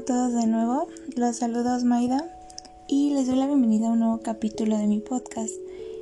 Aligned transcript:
todos 0.00 0.32
de 0.32 0.46
nuevo, 0.46 0.88
los 1.14 1.36
saludos 1.36 1.84
Maida 1.84 2.24
y 2.88 3.10
les 3.10 3.26
doy 3.26 3.36
la 3.36 3.46
bienvenida 3.46 3.88
a 3.88 3.92
un 3.92 3.98
nuevo 3.98 4.20
capítulo 4.20 4.78
de 4.78 4.86
mi 4.86 4.98
podcast. 4.98 5.52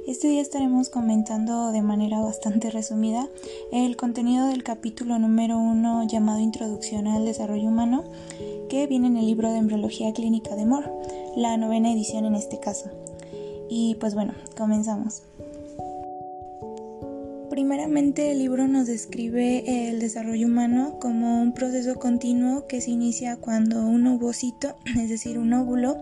Este 0.07 0.29
día 0.29 0.41
estaremos 0.41 0.89
comentando 0.89 1.73
de 1.73 1.83
manera 1.83 2.21
bastante 2.21 2.71
resumida 2.71 3.29
el 3.73 3.97
contenido 3.97 4.47
del 4.47 4.63
capítulo 4.63 5.19
número 5.19 5.59
uno 5.59 6.07
llamado 6.07 6.39
Introducción 6.39 7.09
al 7.09 7.25
Desarrollo 7.25 7.69
Humano 7.69 8.05
que 8.69 8.87
viene 8.87 9.09
en 9.09 9.17
el 9.17 9.27
libro 9.27 9.51
de 9.51 9.59
Embriología 9.59 10.13
Clínica 10.13 10.55
de 10.55 10.65
Moore, 10.65 10.91
la 11.37 11.57
novena 11.57 11.93
edición 11.93 12.25
en 12.25 12.37
este 12.37 12.61
caso. 12.61 12.91
Y 13.69 13.97
pues 13.97 14.15
bueno, 14.15 14.35
comenzamos. 14.57 15.23
Primeramente 17.59 18.31
el 18.31 18.39
libro 18.39 18.69
nos 18.69 18.87
describe 18.87 19.89
el 19.89 19.99
desarrollo 19.99 20.47
humano 20.47 21.01
como 21.01 21.43
un 21.43 21.55
proceso 21.55 21.97
continuo 21.97 22.69
que 22.69 22.81
se 22.81 22.93
inicia 22.93 23.35
cuando 23.35 23.85
un 23.85 24.07
ovocito, 24.07 24.77
es 24.97 25.09
decir, 25.09 25.41
un 25.41 25.53
óvulo, 25.53 25.97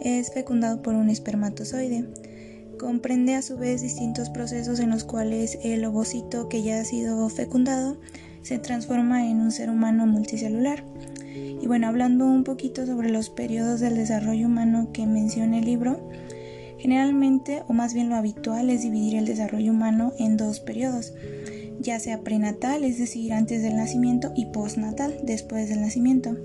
es 0.00 0.32
fecundado 0.32 0.80
por 0.80 0.94
un 0.94 1.10
espermatozoide. 1.10 2.06
Comprende 2.78 3.34
a 3.34 3.42
su 3.42 3.58
vez 3.58 3.82
distintos 3.82 4.30
procesos 4.30 4.80
en 4.80 4.88
los 4.88 5.04
cuales 5.04 5.58
el 5.62 5.84
ovocito 5.84 6.48
que 6.48 6.62
ya 6.62 6.80
ha 6.80 6.84
sido 6.86 7.28
fecundado 7.28 7.98
se 8.40 8.58
transforma 8.58 9.28
en 9.28 9.42
un 9.42 9.52
ser 9.52 9.68
humano 9.68 10.06
multicelular. 10.06 10.82
Y 11.34 11.66
bueno, 11.66 11.88
hablando 11.88 12.24
un 12.24 12.42
poquito 12.42 12.86
sobre 12.86 13.10
los 13.10 13.28
periodos 13.28 13.80
del 13.80 13.96
desarrollo 13.96 14.46
humano 14.46 14.88
que 14.94 15.06
menciona 15.06 15.58
el 15.58 15.66
libro, 15.66 16.00
Generalmente, 16.86 17.64
o 17.66 17.72
más 17.72 17.94
bien 17.94 18.08
lo 18.08 18.14
habitual, 18.14 18.70
es 18.70 18.82
dividir 18.82 19.16
el 19.16 19.26
desarrollo 19.26 19.72
humano 19.72 20.12
en 20.20 20.36
dos 20.36 20.60
periodos, 20.60 21.14
ya 21.80 21.98
sea 21.98 22.20
prenatal, 22.20 22.84
es 22.84 22.96
decir, 22.96 23.32
antes 23.32 23.60
del 23.60 23.74
nacimiento, 23.74 24.30
y 24.36 24.46
postnatal, 24.46 25.18
después 25.24 25.68
del 25.68 25.80
nacimiento. 25.80 26.36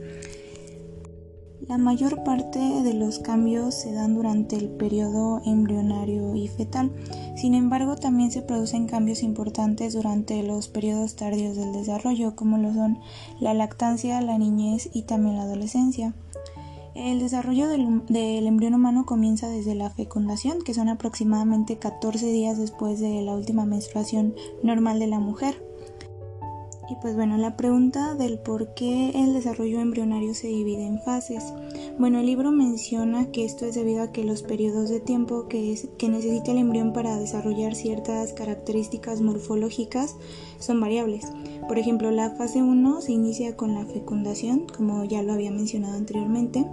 La 1.68 1.78
mayor 1.78 2.24
parte 2.24 2.58
de 2.58 2.96
los 2.96 3.20
cambios 3.20 3.76
se 3.76 3.94
dan 3.94 4.16
durante 4.16 4.56
el 4.56 4.70
periodo 4.70 5.44
embrionario 5.46 6.34
y 6.34 6.48
fetal. 6.48 6.92
Sin 7.36 7.54
embargo, 7.54 7.96
también 7.96 8.32
se 8.32 8.42
producen 8.42 8.88
cambios 8.88 9.22
importantes 9.22 9.94
durante 9.94 10.42
los 10.42 10.70
periodos 10.70 11.16
tardíos 11.16 11.56
del 11.56 11.72
desarrollo, 11.72 12.36
como 12.36 12.58
lo 12.58 12.74
son 12.74 12.98
la 13.40 13.54
lactancia, 13.54 14.20
la 14.22 14.40
niñez 14.40 14.90
y 14.92 15.04
también 15.04 15.38
la 15.38 15.44
adolescencia. 15.44 16.16
El 16.94 17.20
desarrollo 17.20 17.70
del, 17.70 18.48
embrión 18.48 18.74
humano 18.74 19.06
comienza 19.06 19.48
desde 19.48 19.76
la 19.76 19.90
fecundación, 19.90 20.62
que 20.62 20.74
son 20.74 20.90
aproximadamente 20.90 21.78
14 21.78 22.26
días 22.28 22.58
después 22.58 23.00
de 23.00 23.22
la 23.22 23.34
última 23.34 23.66
menstruación 23.66 24.36
normal 24.62 25.00
de 25.00 25.08
la 25.08 25.20
mujer. 25.20 25.64
Y 26.90 26.96
pues 26.96 27.16
bueno, 27.16 27.38
la 27.38 27.56
pregunta 27.56 28.16
del 28.16 28.40
por 28.40 28.74
qué 28.74 29.12
el 29.12 29.34
desarrollo 29.34 29.80
embrionario 29.80 30.34
se 30.34 30.48
divide 30.48 30.86
en 30.86 31.00
fases. 31.00 31.54
Bueno, 31.98 32.20
el 32.20 32.26
libro 32.26 32.52
menciona 32.52 33.32
que 33.32 33.46
esto 33.46 33.66
es 33.66 33.76
debido 33.76 34.04
a 34.04 34.12
que 34.12 34.26
los 34.26 34.44
periodos 34.44 34.90
de 34.90 35.00
tiempo 35.00 35.48
que, 35.48 35.80
que 35.98 36.10
necesita 36.10 36.52
el 36.52 36.58
embrión 36.58 36.92
para 36.92 37.18
desarrollar 37.18 37.76
ciertas 37.76 38.34
características 38.34 39.22
morfológicas 39.22 40.18
son 40.60 40.82
variables. 40.82 41.32
Por 41.72 41.80
ejemplo, 41.80 42.12
la 42.12 42.32
fase 42.32 42.62
1 42.62 43.00
se 43.00 43.14
inicia 43.14 43.56
con 43.56 43.74
la 43.74 43.86
fecundación, 43.86 44.68
como 44.76 45.06
ya 45.06 45.24
lo 45.24 45.32
había 45.32 45.52
mencionado 45.52 45.96
anteriormente, 45.96 46.66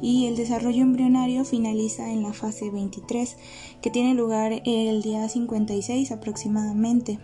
y 0.00 0.24
el 0.24 0.36
desarrollo 0.36 0.80
embrionario 0.80 1.44
finaliza 1.44 2.10
en 2.10 2.22
la 2.22 2.32
fase 2.32 2.70
23, 2.70 3.36
que 3.82 3.90
tiene 3.90 4.14
lugar 4.14 4.62
el 4.64 5.02
día 5.02 5.28
56 5.28 6.12
aproximadamente. 6.12 7.18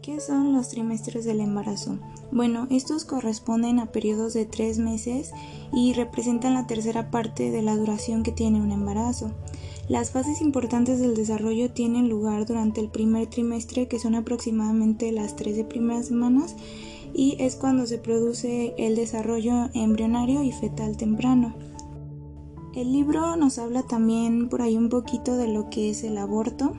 ¿Qué 0.00 0.18
son 0.20 0.54
los 0.54 0.70
trimestres 0.70 1.26
del 1.26 1.40
embarazo? 1.40 1.98
Bueno, 2.32 2.68
estos 2.70 3.04
corresponden 3.04 3.78
a 3.78 3.92
periodos 3.92 4.32
de 4.32 4.46
tres 4.46 4.78
meses 4.78 5.32
y 5.74 5.92
representan 5.92 6.54
la 6.54 6.66
tercera 6.66 7.10
parte 7.10 7.50
de 7.50 7.60
la 7.60 7.76
duración 7.76 8.22
que 8.22 8.32
tiene 8.32 8.62
un 8.62 8.72
embarazo. 8.72 9.34
Las 9.88 10.10
fases 10.10 10.42
importantes 10.42 11.00
del 11.00 11.14
desarrollo 11.14 11.70
tienen 11.70 12.10
lugar 12.10 12.44
durante 12.44 12.82
el 12.82 12.90
primer 12.90 13.26
trimestre, 13.28 13.88
que 13.88 13.98
son 13.98 14.14
aproximadamente 14.14 15.10
las 15.12 15.34
13 15.34 15.64
primeras 15.64 16.08
semanas, 16.08 16.56
y 17.14 17.36
es 17.38 17.56
cuando 17.56 17.86
se 17.86 17.96
produce 17.96 18.74
el 18.76 18.96
desarrollo 18.96 19.70
embrionario 19.72 20.42
y 20.42 20.52
fetal 20.52 20.98
temprano. 20.98 21.54
El 22.74 22.92
libro 22.92 23.36
nos 23.36 23.58
habla 23.58 23.82
también 23.82 24.50
por 24.50 24.60
ahí 24.60 24.76
un 24.76 24.90
poquito 24.90 25.38
de 25.38 25.48
lo 25.48 25.70
que 25.70 25.88
es 25.88 26.04
el 26.04 26.18
aborto. 26.18 26.74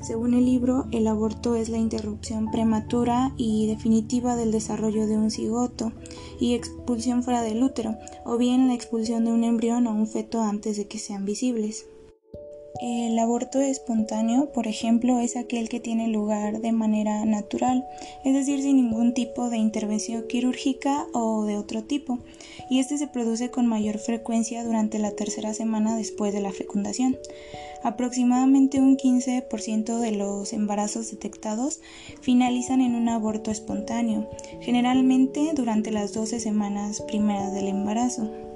Según 0.00 0.32
el 0.32 0.44
libro, 0.44 0.86
el 0.92 1.08
aborto 1.08 1.56
es 1.56 1.68
la 1.68 1.78
interrupción 1.78 2.52
prematura 2.52 3.34
y 3.36 3.66
definitiva 3.66 4.36
del 4.36 4.52
desarrollo 4.52 5.08
de 5.08 5.18
un 5.18 5.32
cigoto 5.32 5.92
y 6.38 6.54
expulsión 6.54 7.24
fuera 7.24 7.42
del 7.42 7.64
útero, 7.64 7.96
o 8.24 8.38
bien 8.38 8.68
la 8.68 8.74
expulsión 8.74 9.24
de 9.24 9.32
un 9.32 9.42
embrión 9.42 9.88
o 9.88 9.92
un 9.92 10.06
feto 10.06 10.40
antes 10.40 10.76
de 10.76 10.86
que 10.86 11.00
sean 11.00 11.24
visibles. 11.24 11.86
El 12.80 13.18
aborto 13.18 13.60
espontáneo, 13.60 14.52
por 14.52 14.68
ejemplo, 14.68 15.18
es 15.18 15.34
aquel 15.36 15.68
que 15.68 15.80
tiene 15.80 16.06
lugar 16.06 16.60
de 16.60 16.70
manera 16.70 17.24
natural, 17.24 17.84
es 18.24 18.34
decir, 18.34 18.62
sin 18.62 18.76
ningún 18.76 19.14
tipo 19.14 19.50
de 19.50 19.56
intervención 19.56 20.24
quirúrgica 20.28 21.06
o 21.12 21.44
de 21.44 21.56
otro 21.56 21.82
tipo, 21.82 22.20
y 22.70 22.78
este 22.78 22.96
se 22.96 23.08
produce 23.08 23.50
con 23.50 23.66
mayor 23.66 23.98
frecuencia 23.98 24.62
durante 24.62 25.00
la 25.00 25.10
tercera 25.10 25.54
semana 25.54 25.96
después 25.96 26.32
de 26.32 26.40
la 26.40 26.52
fecundación. 26.52 27.16
Aproximadamente 27.82 28.80
un 28.80 28.96
15% 28.96 29.98
de 29.98 30.12
los 30.12 30.52
embarazos 30.52 31.10
detectados 31.10 31.80
finalizan 32.20 32.80
en 32.80 32.94
un 32.94 33.08
aborto 33.08 33.50
espontáneo, 33.50 34.30
generalmente 34.60 35.50
durante 35.52 35.90
las 35.90 36.12
12 36.12 36.38
semanas 36.38 37.00
primeras 37.02 37.52
del 37.52 37.66
embarazo. 37.66 38.47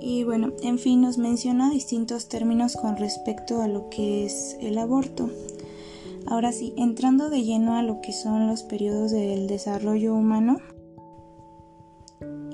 Y 0.00 0.24
bueno, 0.24 0.52
en 0.62 0.78
fin, 0.78 1.02
nos 1.02 1.18
menciona 1.18 1.70
distintos 1.70 2.28
términos 2.28 2.76
con 2.76 2.96
respecto 2.96 3.60
a 3.60 3.68
lo 3.68 3.90
que 3.90 4.24
es 4.24 4.56
el 4.60 4.78
aborto. 4.78 5.30
Ahora 6.26 6.52
sí, 6.52 6.72
entrando 6.76 7.28
de 7.28 7.42
lleno 7.42 7.76
a 7.76 7.82
lo 7.82 8.00
que 8.00 8.12
son 8.12 8.46
los 8.46 8.62
periodos 8.62 9.10
del 9.10 9.46
desarrollo 9.46 10.14
humano. 10.14 10.58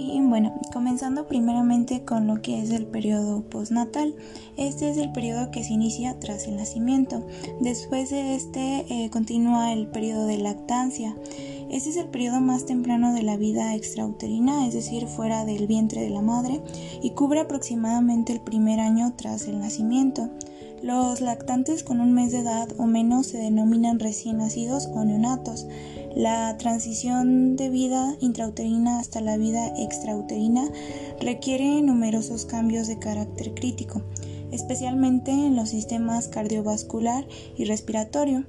Bueno, 0.06 0.54
comenzando 0.72 1.26
primeramente 1.26 2.04
con 2.04 2.26
lo 2.26 2.40
que 2.42 2.62
es 2.62 2.70
el 2.70 2.86
periodo 2.86 3.42
postnatal. 3.42 4.14
Este 4.56 4.90
es 4.90 4.98
el 4.98 5.10
periodo 5.12 5.50
que 5.50 5.64
se 5.64 5.72
inicia 5.72 6.18
tras 6.20 6.46
el 6.46 6.56
nacimiento. 6.56 7.26
Después 7.60 8.10
de 8.10 8.34
este 8.34 8.84
eh, 8.88 9.10
continúa 9.10 9.72
el 9.72 9.88
periodo 9.88 10.26
de 10.26 10.38
lactancia. 10.38 11.16
Este 11.70 11.90
es 11.90 11.96
el 11.96 12.08
periodo 12.08 12.40
más 12.40 12.66
temprano 12.66 13.14
de 13.14 13.22
la 13.22 13.36
vida 13.36 13.74
extrauterina, 13.74 14.66
es 14.66 14.74
decir, 14.74 15.06
fuera 15.06 15.44
del 15.44 15.66
vientre 15.66 16.02
de 16.02 16.10
la 16.10 16.22
madre, 16.22 16.60
y 17.02 17.10
cubre 17.10 17.40
aproximadamente 17.40 18.32
el 18.32 18.40
primer 18.40 18.78
año 18.78 19.14
tras 19.16 19.48
el 19.48 19.58
nacimiento. 19.58 20.30
Los 20.82 21.20
lactantes 21.22 21.82
con 21.82 22.00
un 22.00 22.12
mes 22.12 22.32
de 22.32 22.40
edad 22.40 22.68
o 22.76 22.86
menos 22.86 23.28
se 23.28 23.38
denominan 23.38 23.98
recién 23.98 24.36
nacidos 24.38 24.86
o 24.92 25.04
neonatos. 25.04 25.66
La 26.16 26.56
transición 26.56 27.56
de 27.56 27.69
vida 27.69 28.16
intrauterina 28.21 29.00
hasta 29.00 29.21
la 29.21 29.37
vida 29.37 29.66
extrauterina 29.77 30.66
requiere 31.21 31.82
numerosos 31.82 32.47
cambios 32.47 32.87
de 32.87 32.99
carácter 32.99 33.53
crítico, 33.53 34.00
especialmente 34.50 35.31
en 35.31 35.56
los 35.56 35.69
sistemas 35.69 36.28
cardiovascular 36.28 37.28
y 37.54 37.66
respiratorio. 37.66 38.47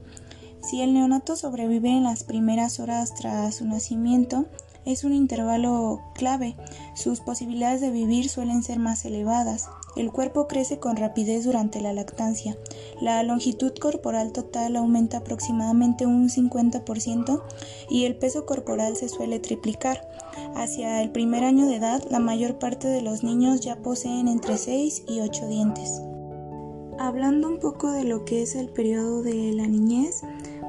Si 0.61 0.79
el 0.79 0.93
neonato 0.93 1.35
sobrevive 1.35 1.89
en 1.89 2.03
las 2.03 2.23
primeras 2.23 2.79
horas 2.79 3.13
tras 3.15 3.55
su 3.55 3.65
nacimiento, 3.65 4.45
es 4.85 5.03
un 5.03 5.11
intervalo 5.11 6.01
clave. 6.15 6.55
Sus 6.95 7.19
posibilidades 7.19 7.81
de 7.81 7.91
vivir 7.91 8.29
suelen 8.29 8.63
ser 8.63 8.79
más 8.79 9.03
elevadas. 9.03 9.67
El 9.97 10.11
cuerpo 10.11 10.47
crece 10.47 10.77
con 10.77 10.95
rapidez 10.95 11.43
durante 11.43 11.81
la 11.81 11.91
lactancia. 11.91 12.55
La 13.01 13.23
longitud 13.23 13.73
corporal 13.73 14.31
total 14.31 14.75
aumenta 14.75 15.17
aproximadamente 15.17 16.05
un 16.05 16.29
50% 16.29 17.41
y 17.89 18.05
el 18.05 18.15
peso 18.15 18.45
corporal 18.45 18.95
se 18.95 19.09
suele 19.09 19.39
triplicar. 19.39 20.07
Hacia 20.55 21.01
el 21.01 21.09
primer 21.09 21.43
año 21.43 21.65
de 21.65 21.77
edad, 21.77 22.03
la 22.11 22.19
mayor 22.19 22.59
parte 22.59 22.87
de 22.87 23.01
los 23.01 23.23
niños 23.23 23.61
ya 23.61 23.77
poseen 23.77 24.27
entre 24.27 24.59
6 24.59 25.05
y 25.07 25.21
8 25.21 25.47
dientes. 25.47 25.99
Hablando 26.99 27.47
un 27.47 27.59
poco 27.59 27.91
de 27.91 28.03
lo 28.03 28.23
que 28.23 28.43
es 28.43 28.53
el 28.53 28.69
periodo 28.69 29.23
de 29.23 29.51
la 29.53 29.65
niñez, 29.65 30.21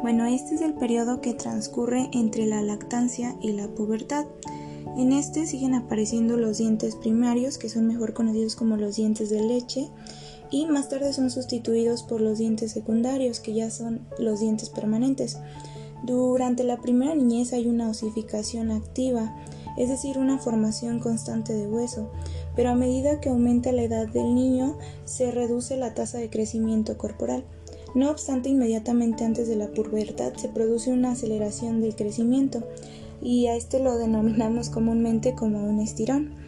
bueno, 0.03 0.25
este 0.25 0.55
es 0.55 0.63
el 0.63 0.73
periodo 0.73 1.21
que 1.21 1.35
transcurre 1.35 2.09
entre 2.13 2.47
la 2.47 2.63
lactancia 2.63 3.37
y 3.43 3.53
la 3.53 3.69
pubertad. 3.69 4.25
En 4.99 5.13
este 5.13 5.47
siguen 5.47 5.75
apareciendo 5.75 6.37
los 6.37 6.59
dientes 6.59 6.97
primarios, 6.97 7.57
que 7.57 7.69
son 7.69 7.87
mejor 7.87 8.15
conocidos 8.15 8.57
como 8.57 8.77
los 8.77 8.97
dientes 8.97 9.31
de 9.31 9.41
leche, 9.41 9.89
y 10.51 10.67
más 10.67 10.89
tarde 10.89 11.13
son 11.13 11.31
sustituidos 11.31 12.03
por 12.03 12.21
los 12.21 12.39
dientes 12.39 12.73
secundarios, 12.73 13.39
que 13.39 13.55
ya 13.55 13.71
son 13.71 14.09
los 14.19 14.41
dientes 14.41 14.71
permanentes. 14.71 15.39
Durante 16.03 16.65
la 16.65 16.81
primera 16.81 17.15
niñez 17.15 17.53
hay 17.53 17.69
una 17.69 17.89
osificación 17.89 18.73
activa, 18.73 19.37
es 19.77 19.89
decir, 19.89 20.19
una 20.19 20.39
formación 20.39 20.99
constante 20.99 21.53
de 21.53 21.69
hueso, 21.69 22.11
pero 22.57 22.71
a 22.71 22.75
medida 22.75 23.21
que 23.21 23.29
aumenta 23.29 23.71
la 23.71 23.83
edad 23.83 24.09
del 24.09 24.35
niño 24.35 24.79
se 25.05 25.31
reduce 25.31 25.77
la 25.77 25.95
tasa 25.95 26.19
de 26.19 26.29
crecimiento 26.29 26.99
corporal. 26.99 27.45
No 27.95 28.11
obstante, 28.11 28.49
inmediatamente 28.49 29.25
antes 29.25 29.47
de 29.47 29.55
la 29.55 29.69
pubertad 29.69 30.35
se 30.35 30.49
produce 30.49 30.93
una 30.93 31.13
aceleración 31.13 31.81
del 31.81 31.95
crecimiento. 31.95 32.65
Y 33.21 33.47
a 33.47 33.57
este 33.57 33.81
lo 33.81 33.99
denominamos 33.99 34.71
comúnmente 34.71 35.35
como 35.35 35.65
un 35.65 35.81
estirón. 35.81 36.39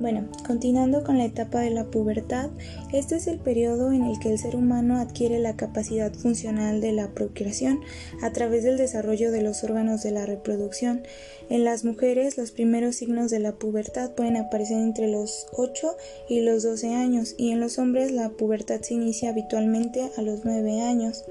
Bueno, 0.00 0.28
continuando 0.46 1.02
con 1.02 1.18
la 1.18 1.24
etapa 1.24 1.58
de 1.58 1.70
la 1.70 1.86
pubertad, 1.86 2.50
este 2.92 3.16
es 3.16 3.26
el 3.26 3.40
periodo 3.40 3.90
en 3.90 4.04
el 4.04 4.20
que 4.20 4.30
el 4.30 4.38
ser 4.38 4.54
humano 4.54 4.96
adquiere 5.00 5.40
la 5.40 5.56
capacidad 5.56 6.12
funcional 6.14 6.80
de 6.80 6.92
la 6.92 7.08
procreación 7.08 7.80
a 8.22 8.32
través 8.32 8.62
del 8.62 8.76
desarrollo 8.76 9.32
de 9.32 9.42
los 9.42 9.64
órganos 9.64 10.04
de 10.04 10.12
la 10.12 10.24
reproducción. 10.24 11.02
En 11.50 11.64
las 11.64 11.84
mujeres, 11.84 12.38
los 12.38 12.52
primeros 12.52 12.94
signos 12.94 13.32
de 13.32 13.40
la 13.40 13.56
pubertad 13.56 14.12
pueden 14.12 14.36
aparecer 14.36 14.78
entre 14.78 15.08
los 15.08 15.48
8 15.52 15.96
y 16.28 16.42
los 16.42 16.62
12 16.62 16.94
años 16.94 17.34
y 17.36 17.50
en 17.50 17.58
los 17.58 17.80
hombres 17.80 18.12
la 18.12 18.28
pubertad 18.30 18.80
se 18.82 18.94
inicia 18.94 19.30
habitualmente 19.30 20.12
a 20.16 20.22
los 20.22 20.44
9 20.44 20.80
años. 20.80 21.24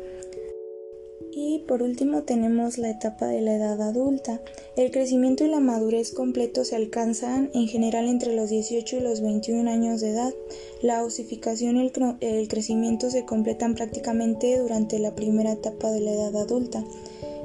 Y 1.39 1.59
por 1.67 1.83
último 1.83 2.23
tenemos 2.23 2.79
la 2.79 2.89
etapa 2.89 3.27
de 3.27 3.41
la 3.41 3.53
edad 3.57 3.79
adulta. 3.79 4.41
El 4.75 4.89
crecimiento 4.89 5.45
y 5.45 5.47
la 5.47 5.59
madurez 5.59 6.11
completo 6.11 6.65
se 6.65 6.75
alcanzan 6.75 7.51
en 7.53 7.67
general 7.67 8.07
entre 8.07 8.35
los 8.35 8.49
18 8.49 8.97
y 8.97 8.99
los 9.01 9.21
21 9.21 9.69
años 9.69 10.01
de 10.01 10.09
edad. 10.09 10.33
La 10.81 11.03
osificación 11.03 11.77
y 11.77 11.91
el, 12.21 12.47
crecimiento 12.47 13.11
se 13.11 13.25
completan 13.25 13.75
prácticamente 13.75 14.57
durante 14.57 14.97
la 14.97 15.13
primera 15.13 15.51
etapa 15.51 15.91
de 15.91 15.99
la 15.99 16.13
edad 16.13 16.35
adulta, 16.37 16.83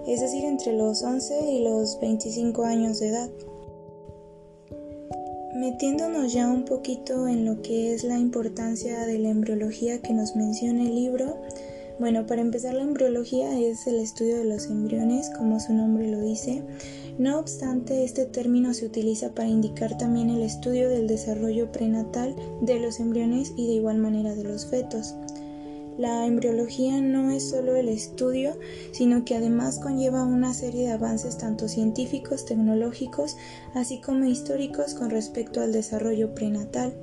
es 0.08 0.22
decir, 0.22 0.46
entre 0.46 0.72
los 0.72 1.02
11 1.02 1.52
y 1.52 1.62
los 1.62 2.00
25 2.00 2.64
años 2.64 2.98
de 2.98 3.08
edad. 3.08 3.30
Metiéndonos 5.54 6.32
ya 6.32 6.48
un 6.48 6.64
poquito 6.64 7.28
en 7.28 7.44
lo 7.44 7.60
que 7.60 7.92
es 7.92 8.04
la 8.04 8.18
importancia 8.18 9.04
de 9.04 9.18
la 9.18 9.28
embriología 9.28 10.00
que 10.00 10.14
nos 10.14 10.34
menciona 10.34 10.80
el 10.80 10.94
libro, 10.94 11.36
bueno, 12.02 12.26
para 12.26 12.42
empezar, 12.42 12.74
la 12.74 12.82
embriología 12.82 13.56
es 13.60 13.86
el 13.86 14.00
estudio 14.00 14.36
de 14.36 14.44
los 14.44 14.66
embriones, 14.66 15.30
como 15.38 15.60
su 15.60 15.72
nombre 15.72 16.10
lo 16.10 16.20
dice. 16.20 16.64
No 17.16 17.38
obstante, 17.38 18.02
este 18.02 18.26
término 18.26 18.74
se 18.74 18.86
utiliza 18.86 19.36
para 19.36 19.48
indicar 19.48 19.96
también 19.96 20.28
el 20.28 20.42
estudio 20.42 20.88
del 20.88 21.06
desarrollo 21.06 21.70
prenatal 21.70 22.34
de 22.60 22.80
los 22.80 22.98
embriones 22.98 23.52
y 23.56 23.68
de 23.68 23.74
igual 23.74 23.98
manera 23.98 24.34
de 24.34 24.42
los 24.42 24.66
fetos. 24.66 25.14
La 25.96 26.26
embriología 26.26 27.00
no 27.00 27.30
es 27.30 27.50
solo 27.50 27.76
el 27.76 27.88
estudio, 27.88 28.58
sino 28.90 29.24
que 29.24 29.36
además 29.36 29.78
conlleva 29.78 30.24
una 30.24 30.54
serie 30.54 30.86
de 30.86 30.92
avances 30.94 31.38
tanto 31.38 31.68
científicos, 31.68 32.46
tecnológicos, 32.46 33.36
así 33.74 34.00
como 34.00 34.24
históricos 34.24 34.94
con 34.94 35.10
respecto 35.10 35.60
al 35.60 35.70
desarrollo 35.70 36.34
prenatal. 36.34 36.96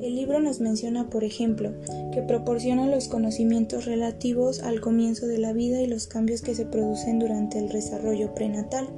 El 0.00 0.14
libro 0.14 0.38
nos 0.38 0.60
menciona, 0.60 1.10
por 1.10 1.24
ejemplo, 1.24 1.72
que 2.12 2.22
proporciona 2.22 2.86
los 2.86 3.08
conocimientos 3.08 3.84
relativos 3.84 4.60
al 4.60 4.80
comienzo 4.80 5.26
de 5.26 5.38
la 5.38 5.52
vida 5.52 5.80
y 5.80 5.88
los 5.88 6.06
cambios 6.06 6.40
que 6.40 6.54
se 6.54 6.66
producen 6.66 7.18
durante 7.18 7.58
el 7.58 7.68
desarrollo 7.68 8.32
prenatal. 8.34 8.88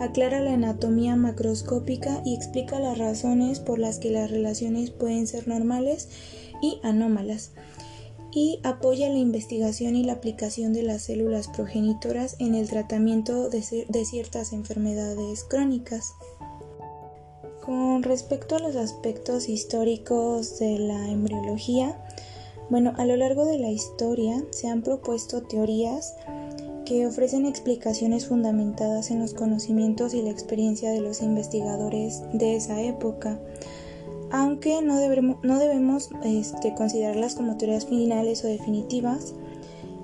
Aclara 0.00 0.40
la 0.40 0.54
anatomía 0.54 1.14
macroscópica 1.14 2.22
y 2.24 2.34
explica 2.34 2.80
las 2.80 2.98
razones 2.98 3.60
por 3.60 3.78
las 3.78 3.98
que 3.98 4.10
las 4.10 4.30
relaciones 4.30 4.90
pueden 4.90 5.26
ser 5.26 5.46
normales 5.46 6.08
y 6.62 6.80
anómalas. 6.82 7.52
Y 8.32 8.58
apoya 8.64 9.08
la 9.10 9.18
investigación 9.18 9.94
y 9.94 10.02
la 10.02 10.14
aplicación 10.14 10.72
de 10.72 10.82
las 10.82 11.02
células 11.02 11.46
progenitoras 11.48 12.34
en 12.40 12.56
el 12.56 12.68
tratamiento 12.68 13.48
de, 13.48 13.62
ciertas 13.62 14.52
enfermedades 14.52 15.44
crónicas. 15.44 16.14
Con 17.64 18.02
respecto 18.02 18.56
a 18.56 18.58
los 18.58 18.76
aspectos 18.76 19.48
históricos 19.48 20.58
de 20.58 20.78
la 20.78 21.08
embriología, 21.08 21.98
bueno, 22.68 22.92
a 22.98 23.06
lo 23.06 23.16
largo 23.16 23.46
de 23.46 23.58
la 23.58 23.70
historia 23.70 24.44
se 24.50 24.68
han 24.68 24.82
propuesto 24.82 25.42
teorías 25.42 26.14
que 26.84 27.06
ofrecen 27.06 27.46
explicaciones 27.46 28.26
fundamentadas 28.26 29.10
en 29.10 29.20
los 29.20 29.32
conocimientos 29.32 30.12
y 30.12 30.20
la 30.20 30.28
experiencia 30.28 30.90
de 30.90 31.00
los 31.00 31.22
investigadores 31.22 32.22
de 32.34 32.56
esa 32.56 32.82
época, 32.82 33.40
aunque 34.30 34.82
no 34.82 34.98
debemos, 34.98 35.38
no 35.42 35.58
debemos 35.58 36.10
este, 36.22 36.74
considerarlas 36.74 37.34
como 37.34 37.56
teorías 37.56 37.86
finales 37.86 38.44
o 38.44 38.48
definitivas. 38.48 39.34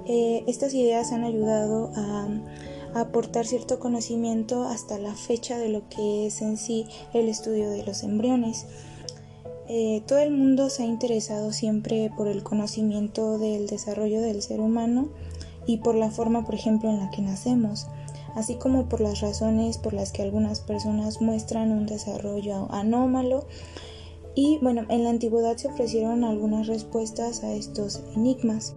Eh, 0.06 0.44
estas 0.46 0.72
ideas 0.72 1.12
han 1.12 1.24
ayudado 1.24 1.90
a 1.94 2.26
aportar 2.94 3.46
cierto 3.46 3.78
conocimiento 3.78 4.64
hasta 4.64 4.98
la 4.98 5.14
fecha 5.14 5.58
de 5.58 5.68
lo 5.68 5.88
que 5.88 6.26
es 6.26 6.42
en 6.42 6.56
sí 6.56 6.86
el 7.12 7.28
estudio 7.28 7.70
de 7.70 7.84
los 7.84 8.02
embriones. 8.02 8.66
Eh, 9.68 10.02
todo 10.06 10.18
el 10.18 10.32
mundo 10.32 10.68
se 10.68 10.82
ha 10.82 10.86
interesado 10.86 11.52
siempre 11.52 12.10
por 12.16 12.26
el 12.26 12.42
conocimiento 12.42 13.38
del 13.38 13.68
desarrollo 13.68 14.20
del 14.20 14.42
ser 14.42 14.60
humano 14.60 15.10
y 15.66 15.76
por 15.76 15.94
la 15.94 16.10
forma, 16.10 16.44
por 16.44 16.56
ejemplo, 16.56 16.90
en 16.90 16.98
la 16.98 17.10
que 17.10 17.22
nacemos, 17.22 17.86
así 18.34 18.56
como 18.56 18.88
por 18.88 19.00
las 19.00 19.20
razones 19.20 19.78
por 19.78 19.92
las 19.92 20.10
que 20.10 20.22
algunas 20.22 20.60
personas 20.60 21.20
muestran 21.20 21.70
un 21.70 21.86
desarrollo 21.86 22.66
anómalo. 22.72 23.46
Y 24.34 24.58
bueno, 24.58 24.86
en 24.88 25.04
la 25.04 25.10
antigüedad 25.10 25.56
se 25.56 25.68
ofrecieron 25.68 26.24
algunas 26.24 26.66
respuestas 26.66 27.44
a 27.44 27.52
estos 27.52 28.02
enigmas. 28.16 28.74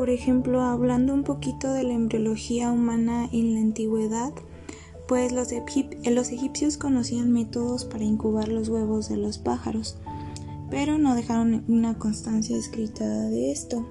Por 0.00 0.08
ejemplo, 0.08 0.62
hablando 0.62 1.12
un 1.12 1.24
poquito 1.24 1.74
de 1.74 1.82
la 1.82 1.92
embriología 1.92 2.72
humana 2.72 3.28
en 3.34 3.52
la 3.52 3.60
antigüedad, 3.60 4.32
pues 5.06 5.30
los, 5.30 5.52
egipcios 5.52 6.78
conocían 6.78 7.30
métodos 7.30 7.84
para 7.84 8.04
incubar 8.04 8.48
los 8.48 8.70
huevos 8.70 9.10
de 9.10 9.18
los 9.18 9.36
pájaros, 9.36 9.98
pero 10.70 10.96
no 10.96 11.14
dejaron 11.14 11.66
una 11.68 11.98
constancia 11.98 12.56
escrita 12.56 13.04
de 13.28 13.52
esto. 13.52 13.84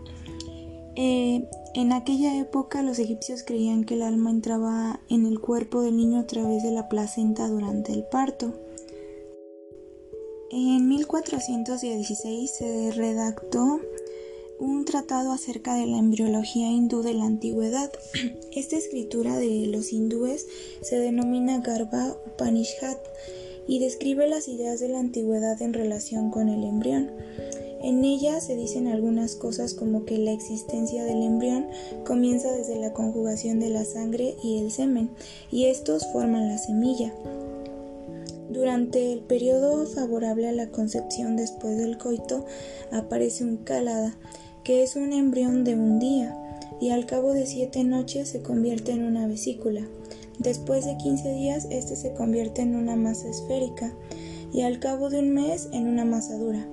Eh, 0.96 1.48
en 1.76 1.92
aquella 1.92 2.40
época 2.40 2.82
los 2.82 2.98
egipcios 2.98 3.44
creían 3.44 3.84
que 3.84 3.94
el 3.94 4.02
alma 4.02 4.32
entraba 4.32 5.02
en 5.10 5.28
el 5.28 5.40
cuerpo 5.40 5.84
del 5.84 5.96
niño 5.96 6.22
a 6.22 6.26
través 6.26 6.64
de 6.64 6.72
la 6.72 6.90
placenta 6.90 7.48
durante 7.48 7.94
el 7.94 8.04
parto. 8.04 8.52
En 10.50 10.88
1416 10.88 12.52
se 12.52 12.92
redactó 12.94 13.80
un 14.60 14.84
tratado 14.84 15.32
acerca 15.32 15.76
de 15.76 15.88
la 15.88 15.98
embriología 15.98 16.70
hindú 16.70 17.02
de 17.02 17.14
la 17.14 17.26
antigüedad. 17.26 17.92
Esta 18.52 18.78
escritura 18.78 19.38
de 19.38 19.66
los 19.68 19.94
hindúes 19.94 20.48
se 20.82 21.00
denomina 21.00 21.60
Garba 21.60 22.18
Upanishad 22.28 22.98
y 23.68 23.80
describe 23.80 24.28
las 24.28 24.48
ideas 24.48 24.80
de 24.80 24.90
la 24.90 25.00
antigüedad 25.00 25.62
en 25.62 25.74
relación 25.74 26.30
con 26.30 26.50
el 26.50 26.64
embrión. 26.64 27.12
En 27.82 28.04
ella 28.04 28.42
se 28.42 28.58
dicen 28.58 28.88
algunas 28.88 29.36
cosas 29.36 29.74
como 29.74 30.04
que 30.04 30.18
la 30.18 30.34
existencia 30.34 31.06
del 31.06 31.24
embrión 31.24 31.68
comienza 32.06 32.52
desde 32.52 32.78
la 32.78 32.92
conjugación 32.92 33.62
de 33.62 33.70
la 33.70 33.86
sangre 33.86 34.36
y 34.44 34.60
el 34.60 34.72
semen, 34.72 35.10
y 35.50 35.66
estos 35.66 36.06
forman 36.12 36.50
la 36.50 36.58
semilla. 36.58 37.14
Durante 38.50 39.14
el 39.14 39.22
periodo 39.22 39.86
favorable 39.86 40.50
a 40.50 40.52
la 40.52 40.72
concepción 40.72 41.38
después 41.38 41.78
del 41.78 41.98
coito 41.98 42.46
aparece 42.92 43.46
un 43.46 43.58
calada, 43.58 44.18
que 44.64 44.84
es 44.84 44.96
un 44.96 45.14
embrión 45.14 45.64
de 45.64 45.76
un 45.76 46.00
día, 46.00 46.36
y 46.80 46.90
al 46.92 47.06
cabo 47.06 47.34
de 47.34 47.46
siete 47.46 47.84
noches 47.84 48.30
se 48.30 48.42
convierte 48.42 48.92
en 48.92 49.04
una 49.04 49.28
vesícula. 49.28 49.88
Después 50.38 50.86
de 50.86 50.98
15 50.98 51.34
días, 51.34 51.68
este 51.70 51.96
se 51.96 52.14
convierte 52.14 52.62
en 52.62 52.76
una 52.76 52.96
masa 52.96 53.30
esférica, 53.30 53.94
y 54.54 54.62
al 54.62 54.80
cabo 54.80 55.10
de 55.10 55.20
un 55.20 55.34
mes 55.34 55.70
en 55.74 55.88
una 55.88 56.06
masa 56.06 56.38
dura. 56.38 56.66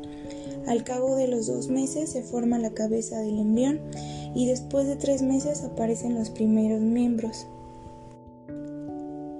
Al 0.66 0.84
cabo 0.84 1.16
de 1.16 1.28
los 1.28 1.46
dos 1.46 1.68
meses 1.68 2.10
se 2.10 2.22
forma 2.22 2.58
la 2.58 2.70
cabeza 2.70 3.18
del 3.20 3.38
embrión, 3.38 3.80
y 4.34 4.46
después 4.46 4.86
de 4.86 4.96
tres 4.96 5.22
meses 5.22 5.62
aparecen 5.62 6.14
los 6.14 6.30
primeros 6.30 6.80
miembros. 6.80 7.46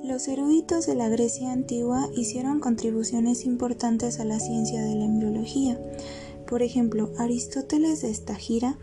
Los 0.03 0.29
eruditos 0.29 0.87
de 0.87 0.95
la 0.95 1.09
Grecia 1.09 1.51
antigua 1.51 2.09
hicieron 2.17 2.61
contribuciones 2.61 3.45
importantes 3.45 4.21
a 4.21 4.25
la 4.25 4.39
ciencia 4.39 4.81
de 4.81 4.95
la 4.95 5.05
embriología. 5.05 5.79
Por 6.49 6.63
ejemplo, 6.63 7.11
Aristóteles 7.19 8.03
de 8.03 8.11
Estagira, 8.11 8.79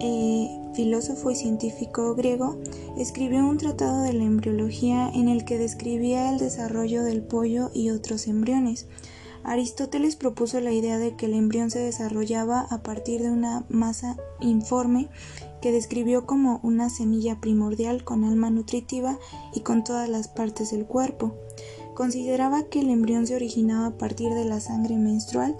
eh, 0.00 0.48
filósofo 0.74 1.30
y 1.30 1.36
científico 1.36 2.14
griego, 2.14 2.58
escribió 2.96 3.46
un 3.46 3.58
tratado 3.58 4.02
de 4.02 4.12
la 4.14 4.24
embriología 4.24 5.10
en 5.10 5.28
el 5.28 5.44
que 5.44 5.58
describía 5.58 6.32
el 6.32 6.38
desarrollo 6.38 7.02
del 7.02 7.22
pollo 7.22 7.70
y 7.74 7.90
otros 7.90 8.26
embriones. 8.26 8.86
Aristóteles 9.44 10.16
propuso 10.16 10.60
la 10.60 10.72
idea 10.72 10.98
de 10.98 11.16
que 11.16 11.26
el 11.26 11.34
embrión 11.34 11.70
se 11.70 11.80
desarrollaba 11.80 12.66
a 12.70 12.82
partir 12.82 13.22
de 13.22 13.30
una 13.30 13.64
masa 13.68 14.16
informe 14.40 15.08
que 15.60 15.72
describió 15.72 16.26
como 16.26 16.60
una 16.62 16.90
semilla 16.90 17.40
primordial 17.40 18.04
con 18.04 18.24
alma 18.24 18.50
nutritiva 18.50 19.18
y 19.52 19.60
con 19.60 19.84
todas 19.84 20.08
las 20.08 20.28
partes 20.28 20.70
del 20.70 20.86
cuerpo. 20.86 21.34
Consideraba 21.94 22.64
que 22.64 22.80
el 22.80 22.88
embrión 22.88 23.26
se 23.26 23.34
originaba 23.34 23.86
a 23.86 23.98
partir 23.98 24.32
de 24.32 24.44
la 24.44 24.60
sangre 24.60 24.96
menstrual 24.96 25.56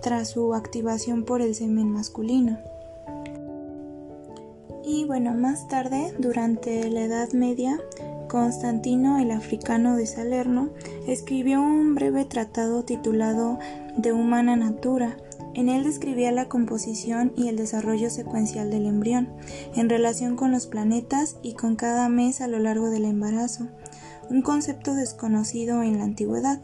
tras 0.00 0.30
su 0.30 0.54
activación 0.54 1.24
por 1.24 1.42
el 1.42 1.54
semen 1.54 1.90
masculino. 1.90 2.58
Y 4.84 5.04
bueno, 5.04 5.34
más 5.34 5.68
tarde, 5.68 6.14
durante 6.18 6.90
la 6.90 7.02
Edad 7.02 7.32
Media, 7.32 7.78
Constantino 8.30 9.18
el 9.18 9.32
africano 9.32 9.96
de 9.96 10.06
Salerno 10.06 10.70
escribió 11.08 11.60
un 11.60 11.96
breve 11.96 12.24
tratado 12.24 12.84
titulado 12.84 13.58
De 13.96 14.12
humana 14.12 14.56
natura, 14.56 15.16
En 15.52 15.68
él 15.68 15.82
describía 15.82 16.30
la 16.30 16.48
composición 16.48 17.32
y 17.36 17.48
el 17.48 17.56
desarrollo 17.56 18.08
secuencial 18.08 18.70
del 18.70 18.86
embrión, 18.86 19.28
en 19.74 19.88
relación 19.88 20.36
con 20.36 20.52
los 20.52 20.68
planetas 20.68 21.38
y 21.42 21.54
con 21.54 21.74
cada 21.74 22.08
mes 22.08 22.40
a 22.40 22.46
lo 22.46 22.60
largo 22.60 22.88
del 22.88 23.04
embarazo, 23.04 23.66
un 24.30 24.42
concepto 24.42 24.94
desconocido 24.94 25.82
en 25.82 25.98
la 25.98 26.04
antigüedad. 26.04 26.60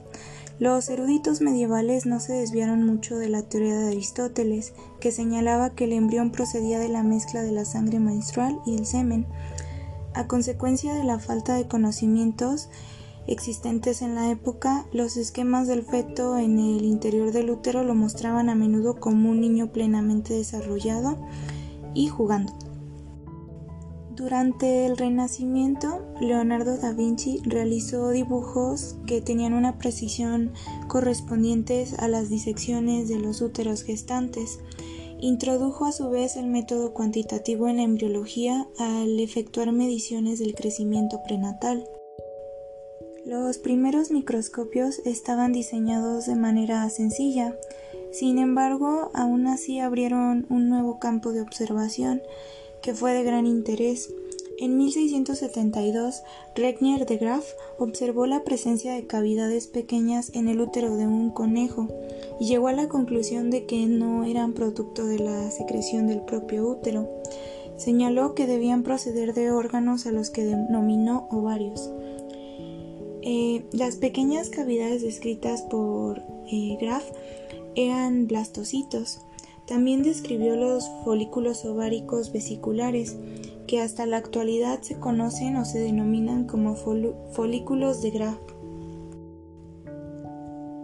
Los 0.59 0.89
eruditos 0.89 1.43
medievales 1.43 2.07
no 2.07 2.19
se 2.19 2.33
desviaron 2.33 2.83
mucho 2.87 3.19
de 3.19 3.29
la 3.29 3.43
teoría 3.43 3.79
de 3.79 3.89
Aristóteles, 3.89 4.73
que 5.01 5.13
señalaba 5.13 5.75
que 5.75 5.85
el 5.85 5.93
embrión 5.93 6.33
procedía 6.33 6.79
de 6.79 6.89
la 6.89 7.03
mezcla 7.03 7.43
de 7.43 7.53
la 7.53 7.67
sangre 7.67 8.01
menstrual 8.01 8.59
y 8.65 8.75
el 8.75 8.87
semen. 8.87 9.27
A 10.15 10.27
consecuencia 10.27 10.95
de 10.95 11.05
la 11.05 11.19
falta 11.19 11.57
de 11.57 11.69
conocimientos, 11.69 12.71
existentes 13.27 14.01
en 14.01 14.15
la 14.15 14.31
época, 14.31 14.87
los 14.93 15.19
esquemas 15.19 15.69
del 15.69 15.83
feto 15.83 16.39
en 16.39 16.59
el 16.59 16.87
interior 16.87 17.33
del 17.33 17.51
útero 17.51 17.85
lo 17.85 17.95
mostraban 17.95 18.49
a 18.49 18.55
menudo 18.55 18.99
como 18.99 19.29
un 19.29 19.43
niño 19.43 19.73
plenamente 19.73 20.33
desarrollado 20.33 21.19
y 21.93 22.09
jugando. 22.09 22.66
Durante 24.17 24.87
el 24.87 24.97
Renacimiento, 24.97 26.03
Leonardo 26.21 26.79
da 26.79 26.95
Vinci 26.95 27.43
realizó 27.45 28.09
dibujos 28.09 28.97
que 29.07 29.21
tenían 29.21 29.53
una 29.53 29.77
precisión 29.77 30.55
correspondientes 30.89 31.93
a 31.99 32.09
las 32.09 32.31
disecciones 32.31 33.11
de 33.11 33.19
los 33.19 33.43
úteros 33.43 33.83
gestantes. 33.83 34.59
Introdujo 35.21 35.85
a 35.85 35.93
su 35.93 36.09
vez 36.09 36.37
el 36.37 36.47
método 36.47 36.95
cuantitativo 36.95 37.69
en 37.69 37.77
la 37.77 37.83
embriología 37.83 38.67
al 38.79 39.21
efectuar 39.21 39.71
mediciones 39.73 40.39
del 40.39 40.55
crecimiento 40.55 41.23
prenatal. 41.23 41.87
Los 43.27 43.59
primeros 43.59 44.11
microscopios 44.11 45.01
estaban 45.05 45.53
diseñados 45.53 46.25
de 46.25 46.37
manera 46.37 46.89
sencilla, 46.89 47.55
sin 48.13 48.39
embargo, 48.39 49.11
aún 49.13 49.47
así 49.47 49.79
abrieron 49.79 50.47
un 50.49 50.71
nuevo 50.71 50.99
campo 50.99 51.33
de 51.33 51.43
observación 51.43 52.23
que 52.87 52.95
fue 52.95 53.15
de 53.15 53.25
gran 53.25 53.49
interés. 53.49 54.15
En 54.61 54.79
1672, 54.79 56.23
Regnier 56.55 57.05
de 57.05 57.17
Graaf 57.17 57.45
observó 57.81 58.27
la 58.27 58.45
presencia 58.45 58.95
de 58.95 59.09
cavidades 59.09 59.67
pequeñas 59.67 60.31
en 60.35 60.47
el 60.47 60.61
útero 60.61 60.97
de 60.97 61.05
un 61.05 61.31
conejo 61.31 61.89
y 62.39 62.47
llegó 62.47 62.69
a 62.69 62.73
la 62.73 62.87
conclusión 62.87 63.51
de 63.51 63.67
que 63.67 63.87
no 63.87 64.23
eran 64.23 64.53
producto 64.53 65.05
de 65.05 65.19
la 65.19 65.51
secreción 65.51 66.07
del 66.07 66.21
propio 66.21 66.65
útero. 66.65 67.11
Señaló 67.77 68.37
que 68.37 68.47
debían 68.47 68.85
proceder 68.85 69.35
de 69.35 69.51
órganos 69.51 70.07
a 70.07 70.13
los 70.13 70.31
que 70.31 70.45
denominó 70.45 71.27
ovarios. 71.33 71.91
Eh, 73.23 73.65
las 73.73 73.97
pequeñas 73.97 74.49
cavidades 74.49 75.03
descritas 75.03 75.63
por 75.63 76.23
eh, 76.53 76.79
eran 77.75 78.29
blastocitos. 78.29 79.27
También 79.67 80.03
describió 80.03 80.55
los 80.57 80.89
folículos 81.05 81.65
ováricos 81.65 82.33
vesiculares, 82.33 83.17
que 83.67 83.81
hasta 83.81 84.07
la 84.07 84.19
actualidad 84.19 84.81
se 84.83 84.99
conocen 84.99 85.57
o 85.57 85.65
se 85.65 85.81
denominan 85.81 86.45
como 86.45 86.77
folículos 86.77 88.01
de 88.01 88.11
Graf. 88.11 88.39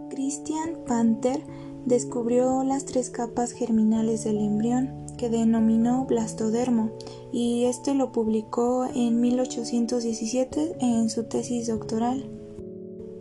Christian 0.09 0.77
Panther 0.85 1.41
descubrió 1.85 2.63
las 2.63 2.85
tres 2.85 3.09
capas 3.09 3.51
germinales 3.51 4.25
del 4.25 4.37
embrión, 4.37 5.03
que 5.17 5.29
denominó 5.29 6.05
blastodermo, 6.05 6.91
y 7.31 7.65
este 7.65 7.93
lo 7.93 8.11
publicó 8.11 8.85
en 8.93 9.21
1817 9.21 10.75
en 10.79 11.09
su 11.09 11.23
tesis 11.23 11.67
doctoral. 11.67 12.29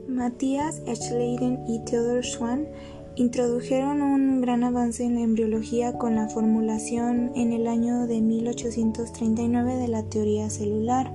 Matthias 0.09 0.83
Echleiden 0.87 1.65
y 1.67 1.79
Theodor 1.85 2.25
Schwann 2.25 2.67
introdujeron 3.15 4.01
un 4.01 4.41
gran 4.41 4.65
avance 4.65 5.05
en 5.05 5.17
la 5.17 5.21
embriología 5.21 5.99
con 5.99 6.15
la 6.15 6.29
formulación 6.29 7.33
en 7.35 7.53
el 7.53 7.67
año 7.67 8.07
de 8.07 8.21
1839 8.21 9.77
de 9.77 9.89
la 9.89 10.03
teoría 10.05 10.49
celular. 10.49 11.13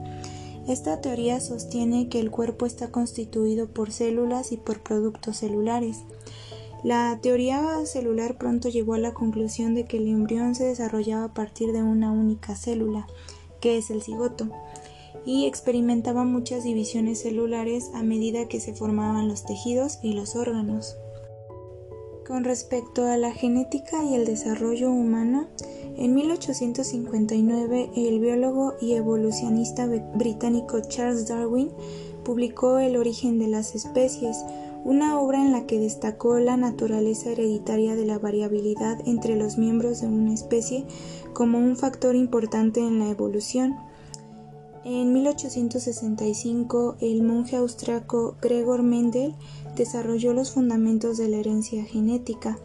Esta 0.68 1.01
teoría 1.01 1.39
sostiene 1.39 2.08
que 2.10 2.20
el 2.20 2.30
cuerpo 2.30 2.66
está 2.66 2.92
constituido 2.92 3.68
por 3.68 3.92
células 3.92 4.51
y 4.51 4.58
por 4.58 4.84
productos 4.84 5.38
celulares. 5.38 6.04
La 6.84 7.18
teoría 7.22 7.84
celular 7.86 8.38
pronto 8.38 8.70
llegó 8.70 8.94
a 8.94 9.00
la 9.00 9.13
conclusión 9.13 9.74
de 9.74 9.86
que 9.86 9.98
el 9.98 10.08
embrión 10.08 10.54
se 10.54 10.66
desarrollaba 10.66 11.25
a 11.25 11.34
partir 11.34 11.72
de 11.72 11.82
una 11.82 12.12
única 12.12 12.56
célula, 12.56 13.08
que 13.60 13.77
es 13.77 13.89
el 13.89 14.04
cigoto, 14.04 14.50
y 15.25 15.48
experimentaba 15.48 16.24
muchas 16.25 16.63
divisiones 16.63 17.22
celulares 17.22 17.89
a 17.96 18.04
medida 18.04 18.48
que 18.48 18.60
se 18.60 18.74
formaban 18.74 19.27
los 19.27 19.46
tejidos 19.46 19.98
y 20.04 20.13
los 20.13 20.36
órganos. 20.36 20.96
Con 22.27 22.43
respecto 22.43 23.05
a 23.05 23.15
la 23.15 23.31
genética 23.31 24.03
y 24.03 24.13
el 24.13 24.25
desarrollo 24.25 24.91
humano, 24.91 25.48
en 25.96 26.13
1859 26.13 27.91
el 27.96 28.19
biólogo 28.19 28.74
y 28.81 28.96
evolucionista 28.96 29.88
británico 30.13 30.81
Charles 30.81 31.29
Darwin 31.29 31.72
publicó 32.25 32.79
El 32.79 32.98
origen 32.98 33.39
de 33.39 33.48
las 33.48 33.75
especies, 33.75 34.43
una 34.84 35.17
obra 35.22 35.41
en 35.41 35.53
la 35.53 35.65
que 35.67 35.79
destacó 35.79 36.38
la 36.39 36.57
naturaleza 36.57 37.31
hereditaria 37.31 37.96
de 37.96 38.05
la 38.05 38.19
variabilidad 38.19 39.00
entre 39.07 39.38
los 39.38 39.57
miembros 39.57 40.01
de 40.01 40.07
una 40.07 40.34
especie 40.34 40.84
como 41.31 41.60
un 41.60 41.77
factor 41.77 42.13
importante 42.13 42.81
en 42.81 43.00
la 43.00 43.07
evolución. 43.07 43.77
En 44.89 45.12
1865, 45.12 46.96
el 47.01 47.22
monje 47.22 47.58
austriaco 47.58 48.38
Gregor 48.41 48.84
Mendel 48.84 49.36
desarrolló 49.75 50.32
los 50.32 50.51
fundamentos 50.51 51.17
de 51.17 51.27
la 51.27 51.36
herencia 51.36 51.84
genética, 51.84 52.58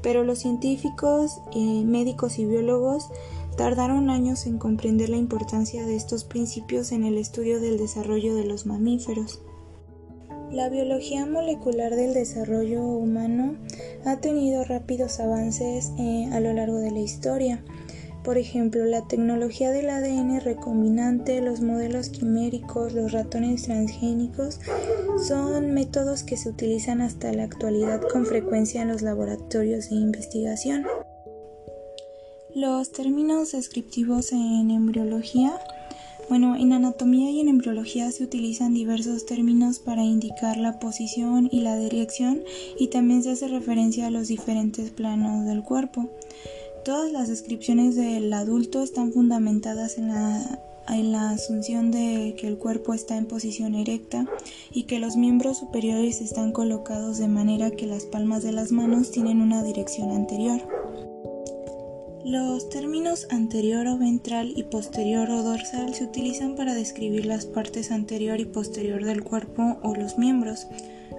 pero 0.00 0.22
los 0.22 0.38
científicos, 0.38 1.40
eh, 1.52 1.82
médicos 1.84 2.38
y 2.38 2.44
biólogos 2.44 3.08
tardaron 3.56 4.08
años 4.08 4.46
en 4.46 4.58
comprender 4.58 5.08
la 5.08 5.16
importancia 5.16 5.84
de 5.84 5.96
estos 5.96 6.22
principios 6.22 6.92
en 6.92 7.02
el 7.02 7.18
estudio 7.18 7.60
del 7.60 7.76
desarrollo 7.76 8.36
de 8.36 8.44
los 8.44 8.66
mamíferos. 8.66 9.42
La 10.52 10.68
biología 10.68 11.26
molecular 11.26 11.96
del 11.96 12.14
desarrollo 12.14 12.84
humano 12.84 13.56
ha 14.04 14.20
tenido 14.20 14.62
rápidos 14.62 15.18
avances 15.18 15.90
eh, 15.98 16.28
a 16.30 16.38
lo 16.38 16.52
largo 16.52 16.78
de 16.78 16.92
la 16.92 17.00
historia. 17.00 17.64
Por 18.24 18.38
ejemplo, 18.38 18.86
la 18.86 19.06
tecnología 19.06 19.70
del 19.70 19.90
ADN 19.90 20.40
recombinante, 20.40 21.42
los 21.42 21.60
modelos 21.60 22.08
quiméricos, 22.08 22.94
los 22.94 23.12
ratones 23.12 23.64
transgénicos 23.64 24.60
son 25.28 25.72
métodos 25.72 26.22
que 26.22 26.38
se 26.38 26.48
utilizan 26.48 27.02
hasta 27.02 27.30
la 27.34 27.44
actualidad 27.44 28.00
con 28.00 28.24
frecuencia 28.24 28.80
en 28.80 28.88
los 28.88 29.02
laboratorios 29.02 29.90
de 29.90 29.96
investigación. 29.96 30.86
Los 32.54 32.92
términos 32.92 33.52
descriptivos 33.52 34.32
en 34.32 34.70
embriología 34.70 35.60
bueno, 36.30 36.56
en 36.56 36.72
anatomía 36.72 37.30
y 37.30 37.40
en 37.40 37.48
embriología 37.48 38.10
se 38.10 38.24
utilizan 38.24 38.72
diversos 38.72 39.26
términos 39.26 39.78
para 39.78 40.02
indicar 40.02 40.56
la 40.56 40.78
posición 40.78 41.50
y 41.52 41.60
la 41.60 41.76
dirección 41.76 42.42
y 42.78 42.88
también 42.88 43.22
se 43.22 43.32
hace 43.32 43.48
referencia 43.48 44.06
a 44.06 44.10
los 44.10 44.28
diferentes 44.28 44.90
planos 44.90 45.44
del 45.44 45.62
cuerpo. 45.62 46.08
Todas 46.84 47.10
las 47.12 47.28
descripciones 47.28 47.96
del 47.96 48.30
adulto 48.34 48.82
están 48.82 49.10
fundamentadas 49.10 49.96
en 49.96 50.08
la, 50.08 51.30
asunción 51.30 51.90
de 51.90 52.36
que 52.38 52.46
el 52.46 52.58
cuerpo 52.58 52.92
está 52.92 53.16
en 53.16 53.24
posición 53.24 53.74
erecta 53.74 54.26
y 54.70 54.82
que 54.82 54.98
los 54.98 55.16
miembros 55.16 55.58
superiores 55.60 56.20
están 56.20 56.52
colocados 56.52 57.16
de 57.16 57.26
manera 57.26 57.70
que 57.70 57.86
las 57.86 58.04
palmas 58.04 58.42
de 58.42 58.52
las 58.52 58.70
manos 58.70 59.12
tienen 59.12 59.40
una 59.40 59.62
dirección 59.62 60.10
anterior. 60.10 60.60
Los 62.22 62.68
términos 62.68 63.28
anterior 63.30 63.86
o 63.86 63.96
ventral 63.96 64.52
y 64.54 64.64
posterior 64.64 65.30
o 65.30 65.42
dorsal 65.42 65.94
se 65.94 66.04
utilizan 66.04 66.54
para 66.54 66.74
describir 66.74 67.24
las 67.24 67.46
partes 67.46 67.92
anterior 67.92 68.40
y 68.40 68.44
posterior 68.44 69.02
del 69.06 69.24
cuerpo 69.24 69.78
o 69.82 69.94
los 69.94 70.18
miembros, 70.18 70.66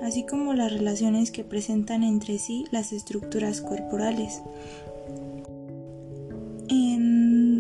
así 0.03 0.27
como 0.27 0.53
las 0.53 0.71
relaciones 0.71 1.31
que 1.31 1.43
presentan 1.43 2.03
entre 2.03 2.37
sí 2.37 2.65
las 2.71 2.91
estructuras 2.91 3.61
corporales. 3.61 4.41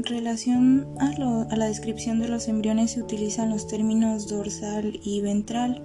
En 0.05 0.17
relación 0.17 0.87
a, 0.99 1.55
la 1.55 1.65
descripción 1.65 2.19
de 2.19 2.27
los 2.27 2.47
embriones 2.47 2.91
se 2.91 3.01
utilizan 3.01 3.49
los 3.49 3.65
términos 3.65 4.27
dorsal 4.27 4.99
y 5.03 5.21
ventral. 5.21 5.83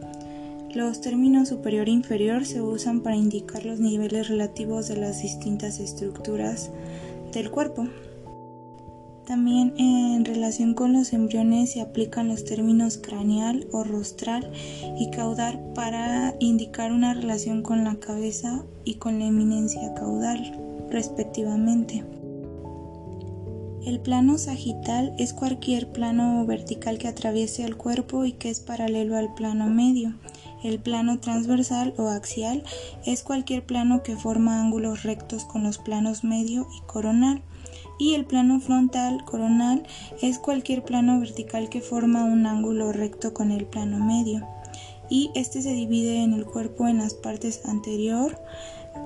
Los 0.75 1.01
términos 1.01 1.49
superior 1.49 1.89
e 1.89 1.93
inferior 1.93 2.45
se 2.45 2.61
usan 2.61 3.01
para 3.01 3.17
indicar 3.17 3.65
los 3.65 3.81
niveles 3.81 4.29
relativos 4.29 4.89
de 4.89 4.99
las 4.99 5.23
distintas 5.23 5.81
estructuras 5.81 6.71
del 7.33 7.51
cuerpo. 7.51 7.89
También 9.25 9.73
en 9.79 10.23
relación 10.27 10.75
con 10.75 10.93
los 10.93 11.15
embriones 11.15 11.73
se 11.73 11.81
aplican 11.81 12.29
los 12.29 12.45
términos 12.45 12.99
craneal 12.99 13.69
o 13.73 13.85
rostral 13.85 14.53
y 14.99 15.11
caudal 15.11 15.73
para 15.75 16.35
indicar 16.41 16.93
una 16.93 17.15
relación 17.15 17.63
con 17.63 17.85
la 17.85 17.95
cabeza 17.95 18.67
y 18.85 18.97
con 18.97 19.19
la 19.19 19.25
eminencia 19.25 19.95
caudal, 19.95 20.61
respectivamente. 20.91 22.05
El 23.85 23.99
plano 23.99 24.37
sagital 24.37 25.15
es 25.19 25.33
cualquier 25.33 25.91
plano 25.91 26.45
vertical 26.45 26.99
que 26.99 27.09
atraviese 27.09 27.65
el 27.65 27.79
cuerpo 27.79 28.27
y 28.27 28.33
que 28.33 28.51
es 28.51 28.61
paralelo 28.61 29.17
al 29.17 29.33
plano 29.33 29.69
medio. 29.71 30.13
El 30.63 30.79
plano 30.79 31.19
transversal 31.19 31.95
o 31.97 32.09
axial 32.09 32.63
es 33.07 33.23
cualquier 33.23 33.65
plano 33.65 34.03
que 34.03 34.17
forma 34.17 34.61
ángulos 34.61 35.03
rectos 35.03 35.47
con 35.47 35.63
los 35.63 35.79
planos 35.79 36.25
medio 36.25 36.69
y 36.77 36.87
coronal. 36.87 37.41
Y 37.99 38.15
el 38.15 38.27
plano 38.27 38.61
frontal 38.61 39.25
coronal 39.25 39.85
es 40.21 40.39
cualquier 40.39 40.83
plano 40.83 41.19
vertical 41.19 41.71
que 41.71 41.81
forma 41.81 42.25
un 42.25 42.47
ángulo 42.47 42.93
recto 42.93 43.33
con 43.33 43.51
el 43.51 43.65
plano 43.65 43.99
medio. 43.99 44.47
Y 45.09 45.31
este 45.35 45.63
se 45.63 45.73
divide 45.73 46.23
en 46.23 46.35
el 46.35 46.45
cuerpo 46.45 46.87
en 46.87 46.99
las 46.99 47.15
partes 47.15 47.65
anterior 47.65 48.39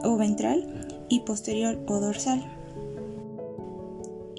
o 0.02 0.16
ventral 0.16 0.88
y 1.08 1.20
posterior 1.20 1.78
o 1.86 2.00
dorsal. 2.00 2.53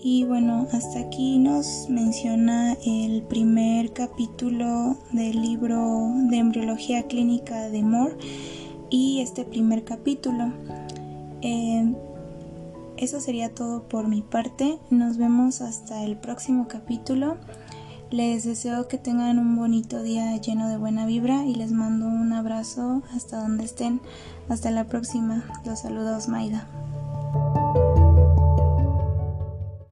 Y 0.07 0.23
bueno, 0.23 0.67
hasta 0.71 0.99
aquí 0.99 1.39
nos 1.39 1.89
menciona 1.89 2.73
el 2.85 3.23
primer 3.23 3.91
capítulo 3.91 4.97
del 5.11 5.41
libro 5.41 6.13
de 6.29 6.37
embriología 6.37 7.07
clínica 7.07 7.69
de 7.69 7.81
Moore 7.81 8.15
y 8.91 9.21
este 9.21 9.45
primer 9.45 9.83
capítulo. 9.83 10.53
Eh, 11.41 11.91
eso 12.97 13.19
sería 13.19 13.55
todo 13.55 13.87
por 13.87 14.07
mi 14.07 14.21
parte. 14.21 14.77
Nos 14.91 15.17
vemos 15.17 15.61
hasta 15.61 16.03
el 16.03 16.17
próximo 16.17 16.67
capítulo. 16.67 17.37
Les 18.11 18.43
deseo 18.43 18.87
que 18.87 18.99
tengan 18.99 19.39
un 19.39 19.55
bonito 19.55 20.03
día 20.03 20.37
lleno 20.37 20.69
de 20.69 20.77
buena 20.77 21.07
vibra 21.07 21.45
y 21.45 21.55
les 21.55 21.71
mando 21.71 22.05
un 22.05 22.31
abrazo 22.31 23.01
hasta 23.11 23.41
donde 23.41 23.63
estén. 23.63 24.01
Hasta 24.49 24.69
la 24.69 24.83
próxima. 24.83 25.45
Los 25.65 25.79
saludos 25.79 26.27
Maida. 26.27 26.84